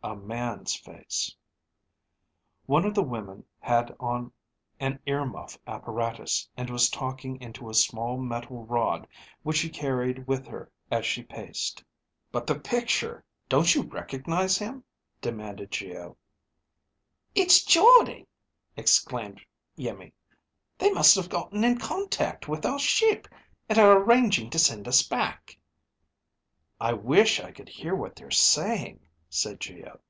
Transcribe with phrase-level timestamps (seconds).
[0.00, 1.34] A man's face.
[2.66, 4.30] One of the women had on
[4.78, 9.08] an ear muff apparatus and was talking into a small metal rod
[9.42, 11.82] which she carried with her as she paced.
[12.30, 13.24] "But the picture!
[13.48, 14.84] Don't you recognize him?"
[15.20, 16.16] demanded Geo.
[17.34, 18.24] "It's Jordde!"
[18.76, 19.40] exclaimed
[19.76, 20.12] Iimmi.
[20.78, 23.26] "They must have gotten in contact with our ship
[23.68, 25.58] and are arranging to send us back."
[26.80, 29.00] "I wish I could hear what they're saying,"
[29.30, 30.00] said Geo.